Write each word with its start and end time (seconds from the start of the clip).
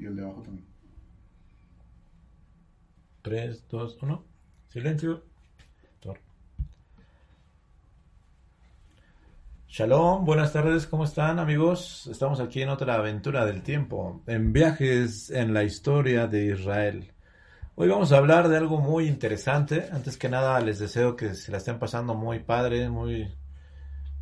Y 0.00 0.06
el 0.06 0.16
de 0.16 0.22
abajo 0.22 0.42
también. 0.42 0.66
3, 3.20 3.68
2, 3.68 3.98
1. 4.00 4.24
Silencio. 4.68 5.22
Shalom, 9.68 10.24
buenas 10.24 10.52
tardes, 10.52 10.88
¿cómo 10.88 11.04
están 11.04 11.38
amigos? 11.38 12.08
Estamos 12.10 12.40
aquí 12.40 12.60
en 12.60 12.70
otra 12.70 12.94
aventura 12.94 13.46
del 13.46 13.62
tiempo, 13.62 14.20
en 14.26 14.52
viajes 14.52 15.30
en 15.30 15.54
la 15.54 15.62
historia 15.62 16.26
de 16.26 16.46
Israel. 16.46 17.12
Hoy 17.76 17.88
vamos 17.88 18.10
a 18.10 18.16
hablar 18.16 18.48
de 18.48 18.56
algo 18.56 18.80
muy 18.80 19.06
interesante. 19.06 19.88
Antes 19.92 20.16
que 20.16 20.28
nada 20.28 20.58
les 20.60 20.80
deseo 20.80 21.14
que 21.14 21.34
se 21.34 21.52
la 21.52 21.58
estén 21.58 21.78
pasando 21.78 22.14
muy 22.14 22.40
padre, 22.40 22.88
muy, 22.88 23.32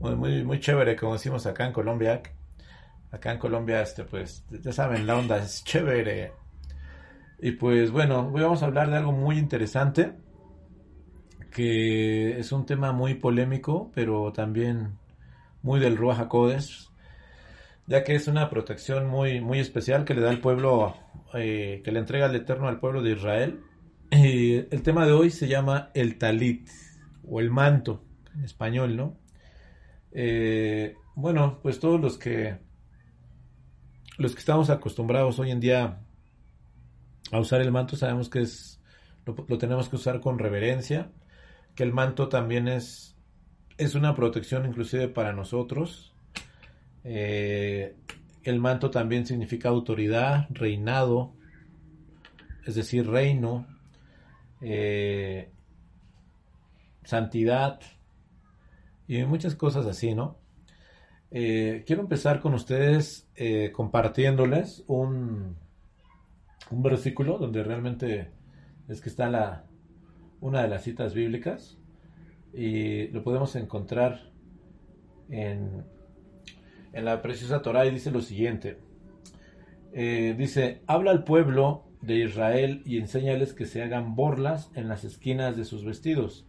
muy, 0.00 0.16
muy, 0.16 0.44
muy 0.44 0.60
chévere, 0.60 0.96
como 0.96 1.14
decimos 1.14 1.46
acá 1.46 1.66
en 1.66 1.72
Colombia. 1.72 2.20
Acá 3.10 3.32
en 3.32 3.38
Colombia, 3.38 3.80
este, 3.80 4.04
pues, 4.04 4.44
ya 4.50 4.72
saben, 4.72 5.06
la 5.06 5.16
onda 5.16 5.38
es 5.38 5.64
chévere. 5.64 6.32
Y 7.40 7.52
pues 7.52 7.90
bueno, 7.90 8.30
hoy 8.34 8.42
vamos 8.42 8.62
a 8.62 8.66
hablar 8.66 8.90
de 8.90 8.96
algo 8.96 9.12
muy 9.12 9.38
interesante, 9.38 10.12
que 11.52 12.38
es 12.38 12.50
un 12.52 12.66
tema 12.66 12.92
muy 12.92 13.14
polémico, 13.14 13.90
pero 13.94 14.32
también 14.32 14.98
muy 15.62 15.80
del 15.80 15.96
Ruach 15.96 16.18
HaKodesh, 16.18 16.90
ya 17.86 18.04
que 18.04 18.14
es 18.16 18.26
una 18.28 18.50
protección 18.50 19.06
muy, 19.06 19.40
muy 19.40 19.60
especial 19.60 20.04
que 20.04 20.14
le 20.14 20.20
da 20.20 20.30
el 20.30 20.40
pueblo, 20.40 20.96
eh, 21.34 21.80
que 21.84 21.92
le 21.92 22.00
entrega 22.00 22.26
el 22.26 22.34
Eterno 22.34 22.68
al 22.68 22.80
pueblo 22.80 23.02
de 23.02 23.12
Israel. 23.12 23.60
Y 24.10 24.56
el 24.56 24.82
tema 24.82 25.06
de 25.06 25.12
hoy 25.12 25.30
se 25.30 25.48
llama 25.48 25.90
el 25.94 26.18
talit, 26.18 26.68
o 27.24 27.40
el 27.40 27.50
manto, 27.50 28.02
en 28.34 28.44
español, 28.44 28.96
¿no? 28.96 29.16
Eh, 30.12 30.96
bueno, 31.14 31.60
pues 31.62 31.78
todos 31.78 32.00
los 32.00 32.18
que, 32.18 32.56
los 34.18 34.32
que 34.34 34.40
estamos 34.40 34.68
acostumbrados 34.68 35.38
hoy 35.38 35.50
en 35.50 35.60
día 35.60 36.00
a 37.30 37.40
usar 37.40 37.60
el 37.60 37.72
manto 37.72 37.96
sabemos 37.96 38.28
que 38.28 38.40
es, 38.40 38.80
lo, 39.24 39.58
tenemos 39.58 39.88
que 39.88 39.96
usar 39.96 40.20
con 40.20 40.38
reverencia, 40.38 41.10
que 41.74 41.84
el 41.84 41.92
manto 41.92 42.28
también 42.28 42.68
es 42.68 43.16
es 43.78 43.94
una 43.94 44.14
protección 44.14 44.66
inclusive 44.66 45.08
para 45.08 45.32
nosotros. 45.32 46.12
Eh, 47.04 47.94
el 48.42 48.58
manto 48.58 48.90
también 48.90 49.24
significa 49.24 49.68
autoridad, 49.68 50.48
reinado, 50.50 51.32
es 52.66 52.74
decir, 52.74 53.08
reino, 53.08 53.66
eh, 54.60 55.50
santidad 57.04 57.80
y 59.06 59.22
muchas 59.22 59.54
cosas 59.54 59.86
así, 59.86 60.14
¿no? 60.14 60.36
Eh, 61.30 61.84
quiero 61.86 62.02
empezar 62.02 62.40
con 62.40 62.54
ustedes 62.54 63.28
compartiéndoles 63.72 64.84
un, 64.86 65.56
un 66.70 66.82
versículo 66.82 67.38
donde 67.38 67.62
realmente 67.62 68.30
es 68.88 69.00
que 69.00 69.08
está 69.08 69.28
la, 69.28 69.64
una 70.40 70.62
de 70.62 70.68
las 70.68 70.82
citas 70.84 71.14
bíblicas 71.14 71.78
y 72.52 73.08
lo 73.08 73.22
podemos 73.22 73.54
encontrar 73.56 74.30
en, 75.28 75.84
en 76.92 77.04
la 77.04 77.20
preciosa 77.22 77.62
Torah 77.62 77.86
y 77.86 77.90
dice 77.90 78.10
lo 78.10 78.20
siguiente. 78.20 78.78
Eh, 79.92 80.34
dice, 80.36 80.82
habla 80.86 81.10
al 81.10 81.24
pueblo 81.24 81.84
de 82.02 82.24
Israel 82.24 82.82
y 82.84 82.98
enséñales 82.98 83.52
que 83.52 83.66
se 83.66 83.82
hagan 83.82 84.14
borlas 84.14 84.70
en 84.74 84.88
las 84.88 85.04
esquinas 85.04 85.56
de 85.56 85.64
sus 85.64 85.84
vestidos 85.84 86.46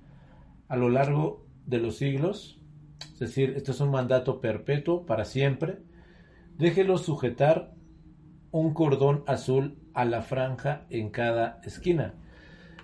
a 0.67 0.75
lo 0.75 0.89
largo 0.89 1.45
de 1.65 1.79
los 1.79 1.97
siglos. 1.97 2.58
Es 3.13 3.19
decir, 3.19 3.53
esto 3.55 3.71
es 3.71 3.81
un 3.81 3.91
mandato 3.91 4.41
perpetuo 4.41 5.05
para 5.05 5.25
siempre. 5.25 5.79
Déjelos 6.57 7.03
sujetar 7.03 7.73
un 8.51 8.73
cordón 8.73 9.23
azul 9.27 9.77
a 9.93 10.05
la 10.05 10.21
franja 10.21 10.85
en 10.89 11.09
cada 11.09 11.59
esquina. 11.63 12.15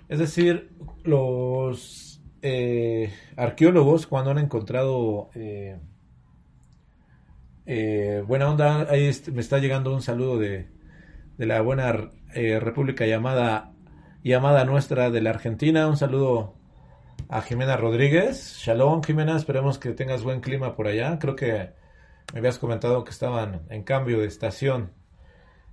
Es 0.08 0.18
decir, 0.18 0.70
los 1.02 2.22
eh, 2.42 3.12
arqueólogos 3.36 4.06
cuando 4.06 4.30
han 4.30 4.38
encontrado 4.38 5.30
eh, 5.34 5.78
eh, 7.66 8.22
buena 8.26 8.50
onda, 8.50 8.86
ahí 8.90 9.10
me 9.32 9.40
está 9.40 9.58
llegando 9.58 9.92
un 9.94 10.02
saludo 10.02 10.38
de, 10.38 10.68
de 11.36 11.46
la 11.46 11.60
buena 11.60 12.12
república 12.32 13.06
llamada 13.06 13.72
llamada 14.22 14.64
nuestra 14.64 15.10
de 15.10 15.22
la 15.22 15.30
Argentina, 15.30 15.88
un 15.88 15.96
saludo 15.96 16.55
a 17.28 17.42
Jimena 17.42 17.76
Rodríguez, 17.76 18.56
shalom 18.58 19.02
Jimena, 19.02 19.36
esperemos 19.36 19.78
que 19.78 19.92
tengas 19.92 20.22
buen 20.22 20.40
clima 20.40 20.76
por 20.76 20.86
allá, 20.86 21.18
creo 21.18 21.34
que 21.34 21.70
me 22.32 22.38
habías 22.38 22.58
comentado 22.58 23.04
que 23.04 23.10
estaban 23.10 23.62
en 23.70 23.82
cambio 23.82 24.20
de 24.20 24.26
estación. 24.26 24.92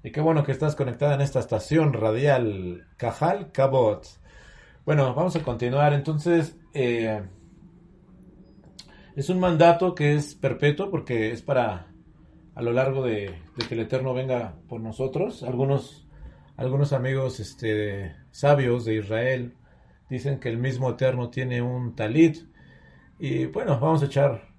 Y 0.04 0.12
qué 0.12 0.22
bueno 0.22 0.44
que 0.44 0.52
estás 0.52 0.76
conectada 0.76 1.16
en 1.16 1.22
esta 1.22 1.40
estación 1.40 1.94
radial 1.94 2.88
Cajal 2.98 3.52
Cabot. 3.52 4.06
Bueno, 4.86 5.14
vamos 5.14 5.36
a 5.36 5.44
continuar. 5.44 5.94
Entonces, 5.94 6.58
eh, 6.74 7.24
es 9.16 9.30
un 9.30 9.40
mandato 9.40 9.96
que 9.96 10.16
es 10.16 10.36
perpetuo 10.36 10.92
porque 10.92 11.32
es 11.32 11.42
para 11.42 11.88
a 12.56 12.62
lo 12.62 12.74
largo 12.74 13.04
de, 13.04 13.34
que 13.68 13.74
el 13.74 13.82
Eterno 13.82 14.14
venga 14.14 14.56
por 14.68 14.82
nosotros. 14.82 15.42
Algunos, 15.44 16.08
algunos 16.58 16.92
amigos 16.92 17.40
este, 17.40 18.14
sabios 18.32 18.86
de 18.86 18.96
Israel 18.96 19.56
dicen 20.14 20.40
que 20.40 20.50
el 20.50 20.58
mismo 20.58 20.92
Eterno 20.92 21.30
tiene 21.30 21.62
un 21.62 21.96
talit. 21.96 22.38
Y 23.20 23.48
bueno, 23.48 23.80
vamos 23.80 24.04
a 24.04 24.06
echar 24.06 24.50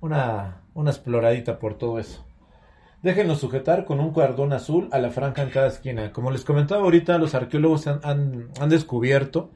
una, 0.00 0.62
una 0.74 0.90
exploradita 0.90 1.58
por 1.58 1.78
todo 1.78 1.98
eso. 1.98 2.26
Déjenlo 3.02 3.36
sujetar 3.36 3.84
con 3.84 4.00
un 4.00 4.12
cordón 4.12 4.52
azul 4.52 4.88
a 4.90 4.98
la 4.98 5.10
franja 5.10 5.42
en 5.42 5.50
cada 5.50 5.68
esquina. 5.68 6.12
Como 6.12 6.30
les 6.30 6.44
comentaba 6.44 6.82
ahorita, 6.82 7.18
los 7.18 7.34
arqueólogos 7.34 7.86
han, 7.86 8.48
han 8.60 8.68
descubierto 8.68 9.52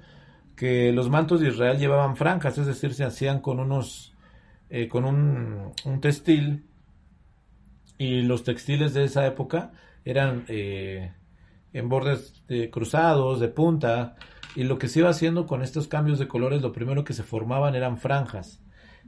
que 0.60 0.92
los 0.92 1.08
mantos 1.08 1.40
de 1.40 1.48
Israel 1.48 1.78
llevaban 1.78 2.16
franjas, 2.16 2.58
es 2.58 2.66
decir, 2.66 2.92
se 2.92 3.02
hacían 3.02 3.40
con 3.40 3.60
unos, 3.60 4.14
eh, 4.68 4.88
con 4.88 5.06
un, 5.06 5.72
textil, 6.02 6.66
y 7.96 8.20
los 8.22 8.44
textiles 8.44 8.92
de 8.92 9.04
esa 9.04 9.26
época 9.26 9.72
eran 10.04 10.44
eh, 10.48 11.12
en 11.72 11.88
bordes 11.88 12.42
cruzados, 12.70 13.40
de 13.40 13.48
punta, 13.48 14.16
y 14.56 14.64
lo 14.64 14.78
que 14.78 14.88
se 14.88 15.00
iba 15.00 15.10
haciendo 15.10 15.46
con 15.46 15.62
estos 15.62 15.88
cambios 15.88 16.18
de 16.18 16.28
colores, 16.28 16.62
lo 16.62 16.72
primero 16.72 17.04
que 17.04 17.12
se 17.12 17.22
formaban 17.22 17.74
eran 17.74 17.98
franjas. 17.98 18.62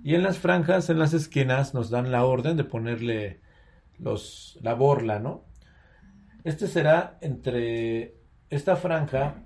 Y 0.05 0.15
en 0.15 0.23
las 0.23 0.39
franjas, 0.39 0.89
en 0.91 0.99
las 0.99 1.15
esquinas, 1.15 1.75
nos 1.75 1.91
dan 1.91 2.13
la 2.13 2.25
orden 2.25 2.57
de 2.57 2.65
ponerle 2.65 3.41
los, 3.99 4.59
la 4.63 4.75
borla, 4.75 5.19
¿no? 5.19 5.45
Este 6.45 6.67
será 6.67 7.19
entre 7.21 8.17
esta 8.51 8.77
franja 8.77 9.45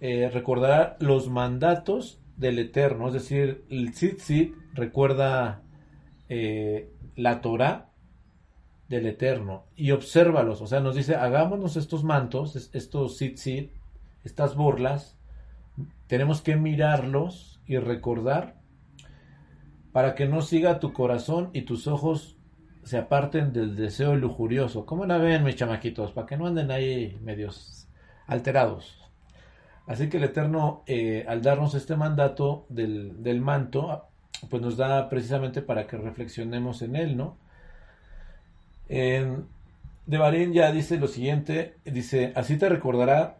eh, 0.00 0.30
recordará 0.32 0.96
los 1.00 1.28
mandatos 1.28 2.20
del 2.36 2.58
Eterno, 2.58 3.08
es 3.08 3.14
decir, 3.14 3.64
el 3.70 3.92
tzitzit 3.92 4.54
recuerda 4.74 5.62
eh, 6.28 6.90
la 7.16 7.40
Torah 7.40 7.90
del 8.88 9.06
Eterno 9.06 9.64
y 9.74 9.90
obsérvalos, 9.90 10.60
o 10.60 10.66
sea, 10.66 10.80
nos 10.80 10.94
dice, 10.94 11.16
hagámonos 11.16 11.76
estos 11.76 12.04
mantos, 12.04 12.70
estos 12.72 13.16
tzitzit, 13.16 13.72
estas 14.24 14.54
burlas, 14.54 15.18
tenemos 16.06 16.40
que 16.40 16.56
mirarlos 16.56 17.60
y 17.66 17.78
recordar 17.78 18.56
para 19.92 20.14
que 20.14 20.26
no 20.26 20.42
siga 20.42 20.78
tu 20.78 20.92
corazón 20.92 21.50
y 21.52 21.62
tus 21.62 21.86
ojos 21.86 22.36
se 22.82 22.98
aparten 22.98 23.52
del 23.52 23.74
deseo 23.74 24.14
lujurioso. 24.14 24.86
¿Cómo 24.86 25.06
la 25.06 25.18
ven, 25.18 25.42
mis 25.42 25.56
chamaquitos? 25.56 26.12
Para 26.12 26.26
que 26.26 26.36
no 26.36 26.46
anden 26.46 26.70
ahí 26.70 27.18
medios 27.20 27.88
alterados. 28.26 29.02
Así 29.86 30.08
que 30.08 30.18
el 30.18 30.24
Eterno, 30.24 30.82
eh, 30.86 31.24
al 31.28 31.42
darnos 31.42 31.74
este 31.74 31.96
mandato 31.96 32.66
del, 32.68 33.40
manto, 33.40 34.08
pues 34.50 34.60
nos 34.60 34.76
da 34.76 35.08
precisamente 35.08 35.62
para 35.62 35.86
que 35.86 35.96
reflexionemos 35.96 36.82
en 36.82 36.96
él, 36.96 37.16
¿no? 37.16 37.38
De 38.88 40.18
Barín 40.18 40.52
ya 40.52 40.70
dice 40.72 40.98
lo 40.98 41.08
siguiente, 41.08 41.76
dice, 41.84 42.32
así 42.36 42.56
te 42.56 42.68
recordará 42.68 43.38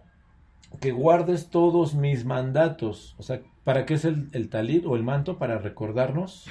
que 0.80 0.92
guardes 0.92 1.48
todos 1.48 1.94
mis 1.94 2.24
mandatos. 2.24 3.14
O 3.18 3.22
sea, 3.22 3.40
¿para 3.64 3.86
qué 3.86 3.94
es 3.94 4.04
el, 4.04 4.28
el 4.32 4.48
talit 4.48 4.84
o 4.86 4.96
el 4.96 5.02
manto? 5.02 5.38
Para 5.38 5.58
recordarnos 5.58 6.46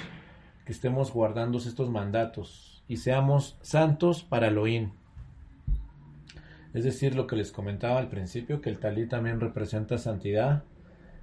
que 0.64 0.72
estemos 0.72 1.12
guardando 1.12 1.58
estos 1.58 1.90
mandatos 1.90 2.82
y 2.88 2.96
seamos 2.98 3.58
santos 3.62 4.22
para 4.22 4.48
Elohim. 4.48 4.90
Es 6.74 6.84
decir, 6.84 7.14
lo 7.14 7.26
que 7.26 7.36
les 7.36 7.52
comentaba 7.52 7.98
al 7.98 8.08
principio, 8.08 8.60
que 8.60 8.68
el 8.68 8.78
talí 8.78 9.06
también 9.06 9.40
representa 9.40 9.96
santidad, 9.96 10.64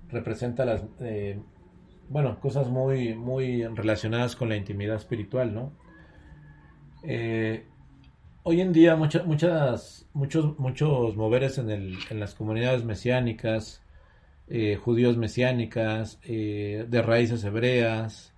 representa 0.09 0.65
las, 0.65 0.83
eh, 0.99 1.39
bueno, 2.09 2.39
cosas 2.39 2.69
muy, 2.69 3.13
muy 3.13 3.63
relacionadas 3.67 4.35
con 4.35 4.49
la 4.49 4.55
intimidad 4.55 4.95
espiritual, 4.95 5.53
¿no? 5.53 5.71
Eh, 7.03 7.65
hoy 8.43 8.61
en 8.61 8.73
día 8.73 8.95
muchas, 8.95 9.25
muchas, 9.25 10.07
muchos, 10.13 10.57
muchos 10.59 11.15
moveres 11.15 11.57
en, 11.57 11.69
el, 11.69 11.97
en 12.09 12.19
las 12.19 12.33
comunidades 12.35 12.83
mesiánicas, 12.83 13.81
eh, 14.47 14.77
judíos 14.77 15.17
mesiánicas, 15.17 16.19
de 16.21 17.01
raíces 17.05 17.43
hebreas, 17.43 18.33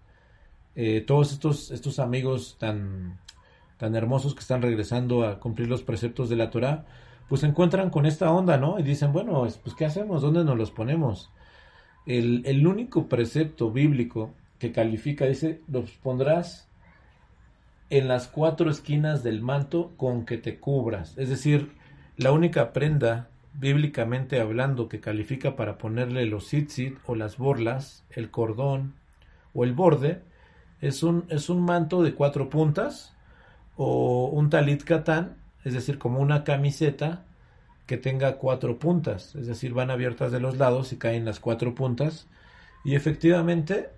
todos 1.08 1.32
estos, 1.32 1.72
estos 1.72 2.00
amigos 2.00 2.58
tan 2.60 3.18
tan 3.78 3.96
hermosos 3.96 4.34
que 4.34 4.42
están 4.42 4.62
regresando 4.62 5.26
a 5.26 5.40
cumplir 5.40 5.68
los 5.68 5.84
preceptos 5.84 6.30
de 6.30 6.36
la 6.36 6.50
Torah, 6.50 6.86
pues 7.28 7.42
se 7.42 7.48
encuentran 7.48 7.90
con 7.90 8.06
esta 8.06 8.32
onda, 8.32 8.58
¿no? 8.58 8.80
Y 8.80 8.84
dicen, 8.84 9.12
bueno, 9.12 9.48
pues 9.64 9.76
¿qué 9.76 9.86
hacemos? 9.86 10.22
¿Dónde 10.22 10.44
nos 10.44 10.58
los 10.58 10.72
ponemos? 10.72 11.32
El, 12.06 12.44
el 12.46 12.66
único 12.68 13.08
precepto 13.08 13.72
bíblico 13.72 14.32
que 14.60 14.72
califica, 14.72 15.26
dice, 15.26 15.62
los 15.68 15.92
pondrás 15.92 16.65
en 17.90 18.08
las 18.08 18.28
cuatro 18.28 18.70
esquinas 18.70 19.24
del 19.24 19.42
manto 19.42 19.94
con 19.98 20.26
que 20.26 20.38
te 20.38 20.60
cubras. 20.60 21.18
Es 21.18 21.30
decir, 21.30 21.72
la 22.18 22.32
única 22.32 22.74
prenda, 22.74 23.30
bíblicamente 23.54 24.40
hablando, 24.40 24.90
que 24.90 25.00
califica 25.00 25.56
para 25.56 25.78
ponerle 25.78 26.26
los 26.26 26.48
tzitzit 26.48 26.98
o 27.06 27.16
las 27.16 27.38
borlas, 27.38 28.04
el 28.10 28.32
cordón 28.32 28.96
o 29.54 29.64
el 29.64 29.74
borde, 29.74 30.22
es 30.82 31.04
un, 31.04 31.26
es 31.30 31.50
un 31.50 31.64
manto 31.64 32.04
de 32.04 32.14
cuatro 32.14 32.50
puntas 32.50 33.14
o 33.78 34.28
un 34.28 34.50
talit 34.50 34.84
katán, 34.84 35.38
es 35.64 35.74
decir, 35.74 35.98
como 35.98 36.20
una 36.20 36.44
camiseta 36.44 37.26
que 37.86 37.98
tenga 37.98 38.38
cuatro 38.38 38.80
puntas, 38.80 39.36
es 39.36 39.48
decir, 39.48 39.74
van 39.74 39.92
abiertas 39.92 40.32
de 40.32 40.40
los 40.40 40.58
lados 40.58 40.92
y 40.92 40.98
caen 40.98 41.26
las 41.26 41.40
cuatro 41.40 41.76
puntas. 41.76 42.28
Y 42.84 42.96
efectivamente, 42.96 43.90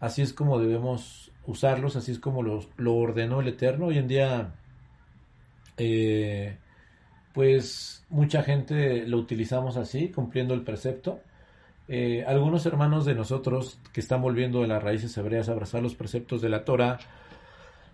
así 0.00 0.22
es 0.22 0.32
como 0.32 0.58
debemos 0.58 1.32
usarlos, 1.46 1.96
así 1.96 2.12
es 2.12 2.18
como 2.18 2.42
los, 2.42 2.68
lo 2.76 2.94
ordenó 2.94 3.40
el 3.40 3.48
Eterno. 3.48 3.86
Hoy 3.86 3.98
en 3.98 4.08
día, 4.08 4.54
eh, 5.76 6.56
pues 7.32 8.04
mucha 8.08 8.42
gente 8.42 9.06
lo 9.06 9.18
utilizamos 9.18 9.76
así, 9.76 10.08
cumpliendo 10.08 10.54
el 10.54 10.62
precepto. 10.62 11.20
Eh, 11.88 12.24
algunos 12.26 12.64
hermanos 12.64 13.04
de 13.04 13.14
nosotros 13.14 13.78
que 13.92 14.00
están 14.00 14.22
volviendo 14.22 14.62
de 14.62 14.68
las 14.68 14.82
raíces 14.82 15.16
hebreas 15.18 15.48
a 15.48 15.52
abrazar 15.52 15.82
los 15.82 15.94
preceptos 15.94 16.40
de 16.40 16.48
la 16.48 16.64
Torah 16.64 16.98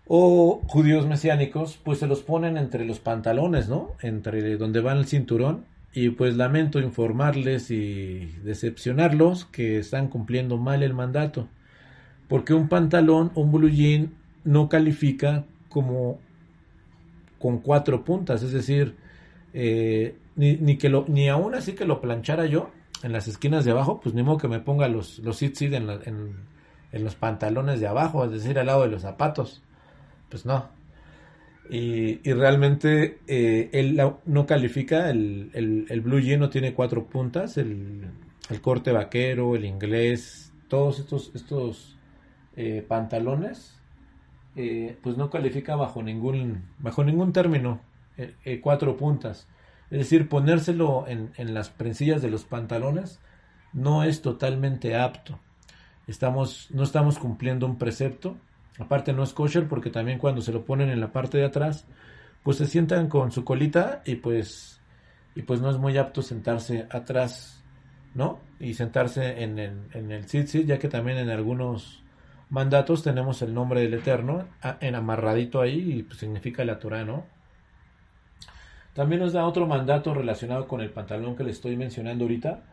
o 0.07 0.61
judíos 0.67 1.07
mesiánicos, 1.07 1.79
pues 1.83 1.99
se 1.99 2.07
los 2.07 2.23
ponen 2.23 2.57
entre 2.57 2.85
los 2.85 3.01
pantalones, 3.01 3.69
¿no? 3.69 3.93
Entre 4.03 4.57
donde 4.57 4.81
va 4.81 4.93
el 4.93 5.07
cinturón. 5.07 5.65
Y 5.93 6.11
pues 6.11 6.37
lamento 6.37 6.79
informarles 6.79 7.71
y 7.73 8.27
decepcionarlos 8.45 9.45
que 9.47 9.79
están 9.79 10.09
cumpliendo 10.09 10.57
mal 10.57 10.85
el 10.85 10.95
mandato. 10.95 11.49
Porque 12.31 12.55
un 12.55 12.69
pantalón, 12.69 13.31
un 13.35 13.53
blue 13.53 13.69
jean, 13.69 14.15
no 14.45 14.71
califica 14.71 15.45
como 15.69 16.19
con 17.39 17.59
cuatro 17.59 18.03
puntas. 18.03 18.43
Es 18.43 18.53
decir, 18.53 18.97
eh, 19.53 20.17
ni, 20.37 20.57
ni, 20.57 20.79
que 20.79 20.89
ni 21.09 21.29
aún 21.29 21.55
así 21.55 21.75
que 21.75 21.85
lo 21.85 22.01
planchara 22.01 22.47
yo 22.47 22.71
en 23.03 23.13
las 23.13 23.29
esquinas 23.29 23.67
de 23.67 23.73
abajo, 23.73 24.01
pues 24.01 24.15
ni 24.15 24.23
modo 24.23 24.39
que 24.39 24.49
me 24.49 24.61
ponga 24.61 24.89
los, 24.89 25.19
los 25.19 25.43
en, 25.43 25.75
en, 25.75 26.37
en 26.93 27.05
los 27.05 27.15
pantalones 27.17 27.81
de 27.81 27.89
abajo, 27.89 28.25
es 28.25 28.31
decir, 28.31 28.59
al 28.59 28.67
lado 28.67 28.85
de 28.85 28.89
los 28.89 29.03
zapatos 29.03 29.63
pues 30.31 30.47
no. 30.47 30.69
Y, 31.69 32.29
y 32.29 32.33
realmente 32.33 33.19
eh, 33.29 33.69
él 33.73 34.01
no 34.25 34.47
califica, 34.47 35.11
el, 35.11 35.51
el, 35.53 36.01
blue 36.01 36.21
jean 36.21 36.41
no 36.41 36.49
tiene 36.49 36.75
cuatro 36.75 37.07
puntas, 37.07 37.59
el, 37.59 38.07
el, 38.49 38.61
corte 38.61 38.91
vaquero, 38.91 39.55
el 39.55 39.65
inglés, 39.65 40.53
todos 40.69 40.99
estos, 40.99 41.31
estos 41.35 41.97
eh, 42.57 42.85
pantalones, 42.87 43.81
eh, 44.57 44.99
pues 45.03 45.17
no 45.17 45.31
califica 45.31 45.77
bajo 45.77 46.03
ningún, 46.03 46.69
bajo 46.79 47.05
ningún 47.05 47.33
término 47.33 47.81
cuatro 48.61 48.99
puntas. 48.99 49.49
Es 49.91 49.99
decir, 49.99 50.29
ponérselo 50.29 51.07
en, 51.09 51.33
en 51.39 51.55
las 51.55 51.71
prensillas 51.71 52.21
de 52.21 52.29
los 52.29 52.45
pantalones 52.45 53.19
no 53.73 54.05
es 54.05 54.21
totalmente 54.21 54.95
apto. 54.95 55.41
Estamos, 56.07 56.69
no 56.71 56.83
estamos 56.83 57.19
cumpliendo 57.19 57.65
un 57.65 57.79
precepto 57.79 58.37
Aparte 58.81 59.13
no 59.13 59.23
es 59.23 59.35
kosher 59.35 59.69
porque 59.69 59.91
también 59.91 60.19
cuando 60.19 60.41
se 60.41 60.53
lo 60.53 60.65
ponen 60.65 60.89
en 60.89 61.01
la 61.01 61.13
parte 61.13 61.37
de 61.37 61.45
atrás, 61.45 61.87
pues 62.43 62.57
se 62.57 62.67
sientan 62.67 63.09
con 63.09 63.31
su 63.31 63.45
colita 63.45 64.03
y 64.07 64.17
pues 64.17 64.81
y 65.35 65.43
pues 65.43 65.61
no 65.61 65.71
es 65.71 65.77
muy 65.77 65.97
apto 65.99 66.23
sentarse 66.23 66.87
atrás, 66.91 67.63
¿no? 68.15 68.41
Y 68.59 68.75
sentarse 68.75 69.43
en 69.43 69.59
el, 69.59 69.89
en 69.93 70.11
el 70.11 70.27
ya 70.27 70.79
que 70.79 70.89
también 70.89 71.19
en 71.19 71.29
algunos 71.29 72.03
mandatos 72.51 73.03
tenemos 73.03 73.41
el 73.43 73.55
nombre 73.55 73.81
del 73.81 73.95
Eterno 73.95 74.47
en 74.81 74.95
amarradito 74.95 75.61
ahí 75.61 75.99
y 75.99 76.03
pues 76.03 76.19
significa 76.19 76.65
la 76.65 76.79
Torah, 76.79 77.05
¿no? 77.05 77.25
También 78.93 79.23
nos 79.23 79.33
da 79.33 79.47
otro 79.47 79.67
mandato 79.67 80.13
relacionado 80.13 80.67
con 80.67 80.81
el 80.81 80.91
pantalón 80.91 81.37
que 81.37 81.45
le 81.45 81.53
estoy 81.53 81.77
mencionando 81.77 82.25
ahorita 82.25 82.65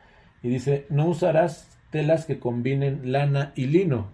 y 0.41 0.50
dice, 0.50 0.88
no 0.89 1.06
usarás 1.06 1.77
telas 1.91 2.25
que 2.25 2.39
combinen 2.39 3.12
lana 3.12 3.53
y 3.56 3.68
lino. 3.68 4.09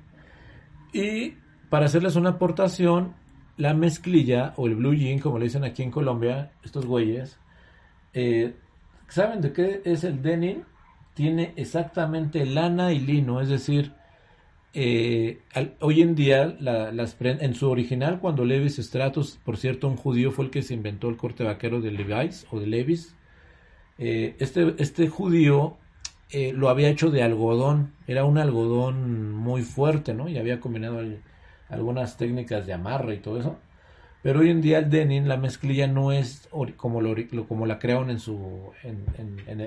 Y 0.91 1.35
para 1.69 1.85
hacerles 1.85 2.15
una 2.17 2.31
aportación, 2.31 3.15
la 3.57 3.73
mezclilla 3.73 4.53
o 4.57 4.67
el 4.67 4.75
blue 4.75 4.93
jean, 4.93 5.19
como 5.19 5.39
le 5.39 5.45
dicen 5.45 5.63
aquí 5.63 5.81
en 5.81 5.91
Colombia, 5.91 6.51
estos 6.63 6.85
güeyes, 6.85 7.39
eh, 8.13 8.53
¿saben 9.07 9.41
de 9.41 9.53
qué 9.53 9.81
es 9.85 10.03
el 10.03 10.21
denim? 10.21 10.63
Tiene 11.13 11.53
exactamente 11.55 12.45
lana 12.45 12.91
y 12.91 12.99
lino, 12.99 13.39
es 13.39 13.49
decir, 13.49 13.93
eh, 14.73 15.39
hoy 15.79 16.01
en 16.01 16.15
día 16.15 16.45
las 16.59 17.15
en 17.21 17.55
su 17.55 17.69
original 17.69 18.19
cuando 18.19 18.45
Levis 18.45 18.77
Stratus, 18.77 19.39
por 19.43 19.57
cierto, 19.57 19.87
un 19.87 19.97
judío 19.97 20.31
fue 20.31 20.45
el 20.45 20.51
que 20.51 20.61
se 20.61 20.73
inventó 20.73 21.09
el 21.09 21.17
corte 21.17 21.43
vaquero 21.43 21.81
de 21.81 21.91
Levi's 21.91 22.47
o 22.51 22.59
de 22.59 22.67
Levis. 22.67 23.15
Eh, 23.99 24.35
este, 24.39 24.75
este 24.79 25.07
judío 25.07 25.77
lo 26.55 26.69
había 26.69 26.89
hecho 26.89 27.11
de 27.11 27.21
algodón, 27.21 27.93
era 28.07 28.25
un 28.25 28.39
algodón 28.39 29.31
muy 29.31 29.61
fuerte, 29.61 30.15
¿no? 30.15 30.29
Y 30.29 30.39
había 30.39 30.59
combinado 30.59 30.99
algunas 31.69 32.17
técnicas 32.17 32.65
de 32.65 32.73
amarre 32.73 33.15
y 33.15 33.19
todo 33.19 33.39
eso. 33.39 33.59
Pero 34.23 34.39
hoy 34.39 34.49
en 34.49 34.61
día 34.61 34.79
el 34.79 34.89
denim, 34.89 35.25
la 35.25 35.37
mezclilla 35.37 35.85
no 35.85 36.11
es 36.11 36.49
como, 36.77 37.01
lo, 37.01 37.15
como 37.47 37.65
la 37.65 37.77
crearon 37.77 38.09
en 38.09 38.19
su, 38.19 38.71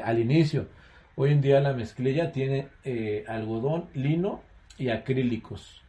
al 0.02 0.18
inicio. 0.18 0.66
Hoy 1.14 1.30
en 1.30 1.40
día 1.40 1.60
la 1.60 1.74
mezclilla 1.74 2.32
tiene 2.32 2.68
eh, 2.82 3.24
algodón, 3.28 3.86
lino 3.94 4.40
y 4.78 4.88
acrílicos. 4.88 5.82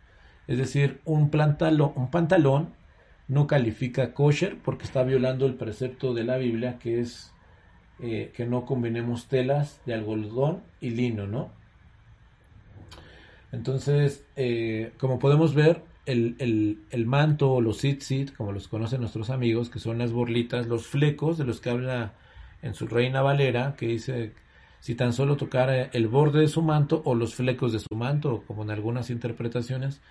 Es 0.47 0.57
decir, 0.57 1.01
un, 1.05 1.29
pantalón, 1.29 1.93
un 1.95 2.09
pantalón 2.09 2.73
no 3.27 3.47
califica 3.47 4.13
kosher 4.13 4.57
porque 4.57 4.85
está 4.85 5.03
violando 5.03 5.45
el 5.45 5.55
precepto 5.55 6.13
de 6.13 6.23
la 6.23 6.37
Biblia 6.37 6.79
que 6.79 6.99
es 7.01 7.33
eh, 7.99 8.31
que 8.35 8.45
no 8.45 8.65
combinemos 8.65 9.27
telas 9.27 9.81
de 9.85 9.93
algodón 9.93 10.61
y 10.79 10.91
lino, 10.91 11.27
¿no? 11.27 11.51
Entonces, 13.51 14.25
eh, 14.35 14.91
como 14.97 15.19
podemos 15.19 15.55
ver, 15.55 15.81
el, 16.05 16.35
el, 16.89 17.05
manto 17.05 17.59
los 17.59 17.79
tzitzit, 17.79 18.33
como 18.35 18.51
los 18.51 18.67
conocen 18.67 19.01
nuestros 19.01 19.29
amigos, 19.29 19.69
que 19.69 19.79
son 19.79 19.97
las 19.97 20.11
borlitas, 20.11 20.67
los 20.67 20.87
flecos 20.87 21.37
de 21.37 21.45
los 21.45 21.59
que 21.59 21.69
habla 21.69 22.13
en 22.61 22.73
su 22.73 22.87
Reina 22.87 23.21
Valera, 23.21 23.75
que 23.77 23.87
dice 23.87 24.33
si 24.79 24.95
tan 24.95 25.13
solo 25.13 25.37
tocara 25.37 25.83
el 25.83 26.07
borde 26.07 26.41
de 26.41 26.47
su 26.47 26.61
manto 26.61 27.01
o 27.05 27.15
los 27.15 27.35
flecos 27.35 27.73
de 27.73 27.79
su 27.79 27.95
manto, 27.95 28.43
como 28.47 28.63
en 28.63 28.71
algunas 28.71 29.09
interpretaciones. 29.09 30.01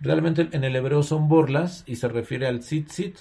Realmente 0.00 0.48
en 0.52 0.64
el 0.64 0.76
hebreo 0.76 1.02
son 1.02 1.28
borlas 1.28 1.84
y 1.86 1.96
se 1.96 2.08
refiere 2.08 2.46
al 2.46 2.60
tzitzit, 2.60 3.18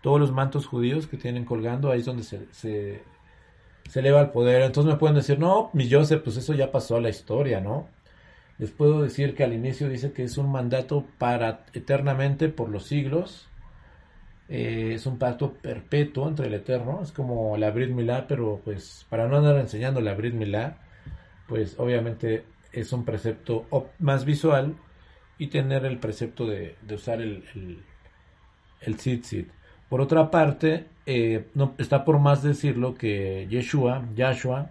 todos 0.00 0.20
los 0.20 0.32
mantos 0.32 0.66
judíos 0.66 1.06
que 1.06 1.16
tienen 1.16 1.44
colgando, 1.44 1.90
ahí 1.90 2.00
es 2.00 2.06
donde 2.06 2.22
se, 2.22 2.46
se, 2.52 3.02
se 3.88 4.00
eleva 4.00 4.20
el 4.20 4.30
poder. 4.30 4.62
Entonces 4.62 4.92
me 4.92 4.98
pueden 4.98 5.16
decir, 5.16 5.38
no, 5.38 5.70
mi 5.72 5.90
Joseph, 5.90 6.22
pues 6.22 6.36
eso 6.36 6.54
ya 6.54 6.70
pasó 6.70 6.96
a 6.96 7.00
la 7.00 7.08
historia, 7.10 7.60
¿no? 7.60 7.88
Les 8.58 8.70
puedo 8.70 9.02
decir 9.02 9.34
que 9.34 9.44
al 9.44 9.52
inicio 9.52 9.88
dice 9.88 10.12
que 10.12 10.24
es 10.24 10.36
un 10.36 10.50
mandato 10.50 11.04
para 11.18 11.64
eternamente 11.74 12.48
por 12.48 12.68
los 12.68 12.84
siglos. 12.86 13.48
Eh, 14.48 14.92
es 14.94 15.06
un 15.06 15.18
pacto 15.18 15.52
perpetuo 15.54 16.28
entre 16.28 16.46
el 16.46 16.54
Eterno. 16.54 17.00
Es 17.02 17.12
como 17.12 17.56
la 17.56 17.70
Brit 17.70 17.90
Milá, 17.90 18.26
pero 18.26 18.60
pues 18.64 19.06
para 19.08 19.28
no 19.28 19.36
andar 19.36 19.56
enseñando 19.58 20.00
la 20.00 20.14
Brit 20.14 20.34
Milá, 20.34 20.78
pues 21.46 21.76
obviamente 21.78 22.44
es 22.72 22.92
un 22.92 23.04
precepto 23.04 23.66
más 23.98 24.24
visual 24.24 24.76
y 25.38 25.48
tener 25.48 25.84
el 25.84 25.98
precepto 25.98 26.46
de, 26.46 26.76
usar 26.90 27.20
el, 27.20 27.44
el, 27.54 27.82
el 28.80 28.96
tzitzit. 28.96 29.50
Por 29.88 30.00
otra 30.00 30.30
parte, 30.30 30.86
eh, 31.06 31.46
no, 31.54 31.74
está 31.78 32.04
por 32.04 32.18
más 32.18 32.42
decirlo 32.42 32.94
que 32.94 33.46
Yeshua, 33.48 34.06
Yahshua, 34.14 34.70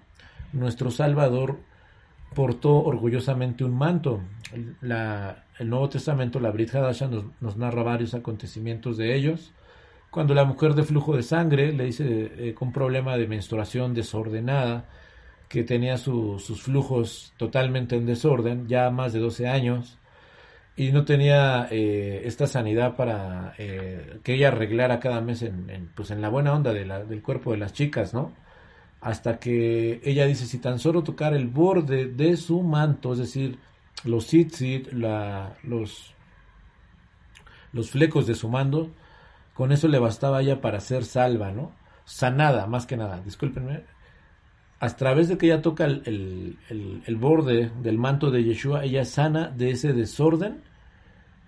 nuestro 0.53 0.91
Salvador, 0.91 1.57
portó 2.35 2.83
orgullosamente 2.83 3.63
un 3.63 3.75
manto. 3.75 4.21
el 4.51 5.69
Nuevo 5.69 5.89
Testamento, 5.89 6.39
la 6.39 6.51
Brit 6.51 6.75
Hadasha, 6.75 7.09
nos, 7.41 7.57
narra 7.57 7.81
varios 7.81 8.13
acontecimientos 8.13 8.97
de 8.97 9.15
ellos. 9.15 9.51
Cuando 10.09 10.33
la 10.33 10.45
mujer 10.45 10.73
de 10.73 10.83
flujo 10.83 11.15
de 11.15 11.23
sangre 11.23 11.71
le 11.73 11.85
dice 11.85 12.31
eh, 12.37 12.53
con 12.53 12.71
problema 12.71 13.17
de 13.17 13.27
menstruación 13.27 13.93
desordenada, 13.93 14.85
que 15.49 15.63
tenía 15.63 15.97
sus 15.97 16.61
flujos 16.61 17.33
totalmente 17.37 17.95
en 17.95 18.05
desorden, 18.05 18.67
ya 18.67 18.89
más 18.89 19.13
de 19.13 19.19
12 19.19 19.47
años, 19.47 19.97
y 20.75 20.91
no 20.91 21.05
tenía 21.05 21.67
eh, 21.71 22.21
esta 22.25 22.47
sanidad 22.47 22.95
para 22.95 23.53
eh, 23.57 24.19
que 24.23 24.35
ella 24.35 24.49
arreglara 24.49 24.99
cada 24.99 25.21
mes 25.21 25.41
en, 25.41 25.91
pues 25.95 26.11
en 26.11 26.21
la 26.21 26.29
buena 26.29 26.53
onda 26.53 26.73
del 26.73 27.21
cuerpo 27.21 27.51
de 27.51 27.57
las 27.57 27.73
chicas, 27.73 28.13
¿no? 28.13 28.33
hasta 29.01 29.39
que 29.39 30.01
ella 30.03 30.25
dice 30.25 30.45
si 30.45 30.59
tan 30.59 30.79
solo 30.79 31.03
tocar 31.03 31.33
el 31.33 31.47
borde 31.47 32.07
de 32.07 32.35
su 32.35 32.61
manto, 32.61 33.13
es 33.13 33.19
decir, 33.19 33.59
los 34.03 34.27
tzitzit, 34.27 34.91
la, 34.91 35.55
los, 35.63 36.13
los 37.73 37.89
flecos 37.89 38.27
de 38.27 38.35
su 38.35 38.49
mando, 38.49 38.91
con 39.57 39.71
eso 39.71 39.87
le 39.87 39.99
bastaba 39.99 40.37
a 40.37 40.41
ella 40.41 40.61
para 40.61 40.79
ser 40.79 41.03
salva, 41.03 41.51
¿no? 41.51 41.71
Sanada, 42.05 42.67
más 42.67 42.85
que 42.85 42.95
nada, 42.95 43.19
discúlpenme. 43.25 43.81
A 44.79 44.89
través 44.89 45.27
de 45.27 45.37
que 45.37 45.47
ella 45.47 45.63
toca 45.63 45.85
el, 45.85 46.57
el 46.69 47.15
borde 47.15 47.71
del 47.81 47.97
manto 47.97 48.29
de 48.29 48.43
Yeshua, 48.43 48.85
ella 48.85 49.03
sana 49.03 49.49
de 49.49 49.71
ese 49.71 49.93
desorden 49.93 50.61